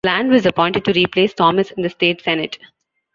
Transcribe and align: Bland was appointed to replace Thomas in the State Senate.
Bland 0.03 0.31
was 0.31 0.47
appointed 0.47 0.83
to 0.85 0.93
replace 0.93 1.35
Thomas 1.35 1.69
in 1.69 1.83
the 1.83 1.89
State 1.91 2.23
Senate. 2.23 2.57